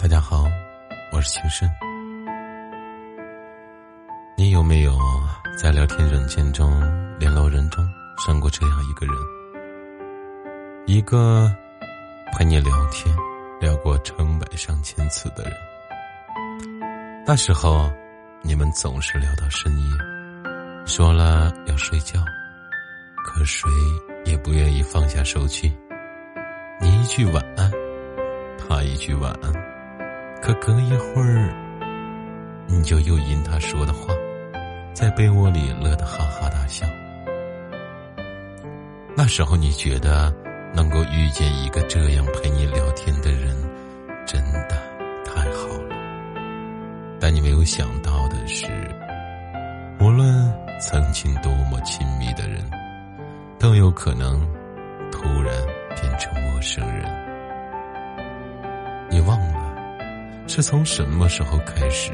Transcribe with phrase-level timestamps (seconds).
[0.00, 0.46] 大家好，
[1.12, 1.70] 我是情深。
[4.34, 4.98] 你有没有
[5.58, 6.80] 在聊天软件中、
[7.18, 9.14] 联络人中上过这样一个人？
[10.86, 11.54] 一个
[12.32, 13.14] 陪你聊天
[13.60, 15.52] 聊过成百上千次的人。
[17.26, 17.92] 那时候，
[18.40, 19.90] 你们总是聊到深夜，
[20.86, 22.18] 说了要睡觉，
[23.22, 23.68] 可谁
[24.24, 25.70] 也不愿意放下手机。
[26.80, 27.70] 你一句晚安，
[28.56, 29.52] 他一句晚安，
[30.42, 31.52] 可隔一会儿，
[32.66, 34.14] 你就又因他说的话，
[34.92, 36.86] 在被窝里乐得哈哈大笑。
[39.16, 40.32] 那时候你觉得
[40.74, 43.54] 能够遇见一个这样陪你聊天的人，
[44.26, 44.68] 真的
[45.24, 45.96] 太好了。
[47.20, 48.66] 但你没有想到的是，
[50.00, 52.64] 无论曾经多么亲密的人，
[53.58, 54.40] 都有可能
[55.12, 55.52] 突然。
[56.00, 57.04] 变成陌生人，
[59.10, 59.59] 你忘了
[60.50, 62.12] 是从什么时候开始，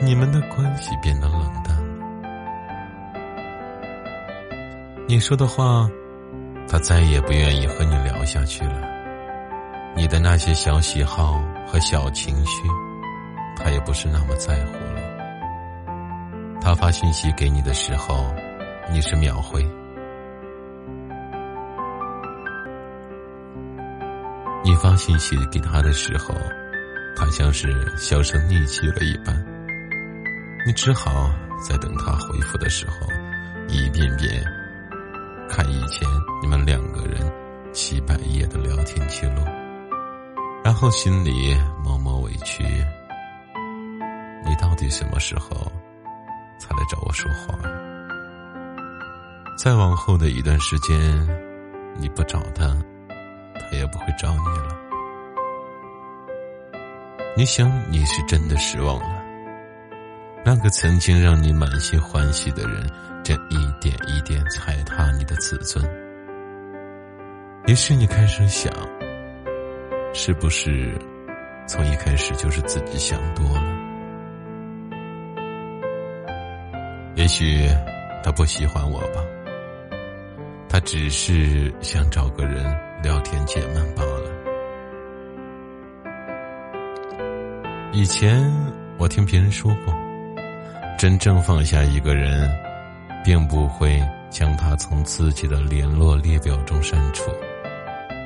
[0.00, 1.82] 你们的关系变得冷淡了？
[5.08, 5.90] 你说的话，
[6.68, 8.80] 他再也不愿意和你聊下去了。
[9.96, 12.62] 你的那些小喜好和小情绪，
[13.56, 15.02] 他也不是那么在乎了。
[16.60, 18.32] 他发信息给你的时候，
[18.88, 19.68] 你是秒回。
[24.62, 26.32] 你发信息给他的时候，
[27.16, 29.34] 他像是销声匿迹了一般。
[30.66, 31.30] 你只好
[31.66, 33.06] 在等他回复的时候，
[33.68, 34.42] 一遍遍
[35.48, 36.08] 看以前
[36.42, 37.20] 你们两个人
[37.72, 39.42] 几百页的聊天记录，
[40.64, 42.64] 然后心里默默委屈：
[44.44, 45.70] 你到底什么时候
[46.58, 47.58] 才来找我说话？
[49.56, 50.98] 再往后的一段时间，
[51.96, 52.76] 你不找他。
[53.56, 54.83] 他也不会找你了。
[57.36, 59.20] 你想，你是真的失望了。
[60.44, 62.88] 那个曾经让你满心欢喜的人，
[63.24, 65.84] 正一点一点踩踏你的自尊。
[67.66, 68.72] 于是你开始想，
[70.12, 70.96] 是不是
[71.66, 73.64] 从一开始就是自己想多了？
[77.16, 77.68] 也许
[78.22, 79.20] 他不喜欢我吧，
[80.68, 82.64] 他只是想找个人。
[83.02, 84.13] 聊天解闷罢了。
[87.96, 88.52] 以前
[88.98, 89.94] 我听别人说过，
[90.98, 92.50] 真正放下一个人，
[93.24, 97.30] 并不会将他从自己的联络列表中删除，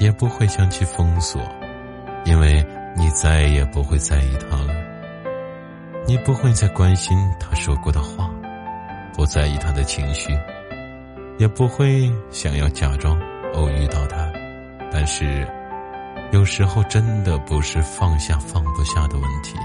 [0.00, 1.40] 也不会将其封锁，
[2.26, 2.62] 因为
[2.94, 4.74] 你再也不会在意他了。
[6.06, 8.30] 你不会再关心他说过的话，
[9.14, 10.30] 不在意他的情绪，
[11.38, 13.18] 也不会想要假装
[13.54, 14.30] 偶遇到他。
[14.92, 15.48] 但是，
[16.32, 19.56] 有时候真的不是放下放不下的问题。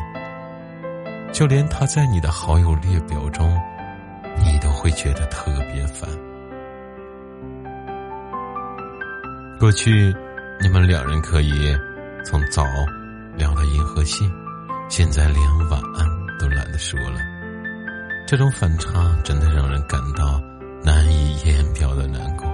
[1.31, 3.57] 就连他在你的好友列表中，
[4.43, 6.09] 你都会觉得特别烦。
[9.59, 10.13] 过去，
[10.61, 11.75] 你们两人可以
[12.25, 12.63] 从早
[13.35, 14.29] 聊到银河系，
[14.89, 16.07] 现在连晚安
[16.39, 17.19] 都懒得说了。
[18.27, 18.89] 这种反差
[19.23, 20.41] 真的让人感到
[20.83, 22.45] 难以言表的难过。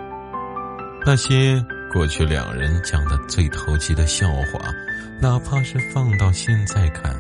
[1.06, 1.66] 那些。
[1.96, 4.60] 过去两人讲的最投机的笑话，
[5.22, 7.16] 哪怕是放到现在看，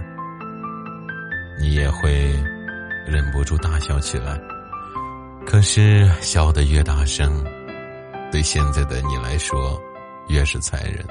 [1.58, 2.36] 你也会
[3.08, 4.38] 忍不住大笑起来。
[5.48, 7.42] 可是笑得越大声，
[8.30, 9.82] 对现在的你来说
[10.28, 11.06] 越是残忍。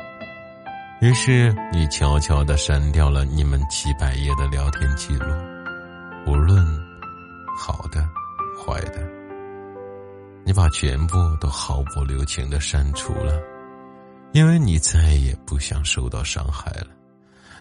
[1.01, 5.35] 于是你悄悄的删掉了你们几百页的聊天记录，
[6.27, 6.63] 无论
[7.59, 8.07] 好的、
[8.63, 9.01] 坏的，
[10.45, 13.41] 你把全部都毫不留情的删除了。
[14.35, 16.89] 因为你再也不想受到伤害了，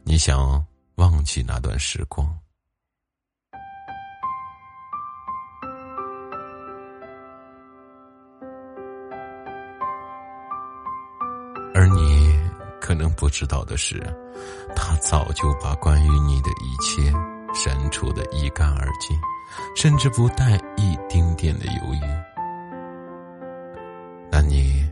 [0.03, 2.27] 你想忘记那段时光，
[11.75, 12.35] 而你
[12.81, 14.01] 可能不知道的是，
[14.75, 17.13] 他早就把关于你的一切
[17.53, 19.15] 删除的一干二净，
[19.75, 22.01] 甚至不带一丁点的犹豫。
[24.31, 24.91] 那你？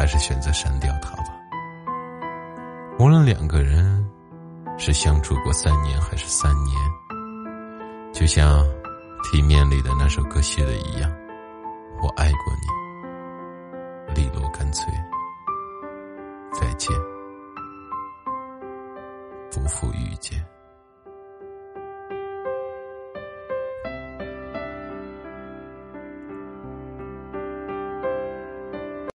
[0.00, 1.24] 还是选择删掉他吧。
[2.98, 4.02] 无论两个人
[4.78, 6.74] 是相处过三年还是三年，
[8.10, 8.64] 就像
[9.22, 11.12] 《体面》里的那首歌写的一样，
[12.02, 12.40] 我爱过
[14.14, 14.90] 你，利落干脆。
[16.50, 16.96] 再见，
[19.52, 20.42] 不负遇见。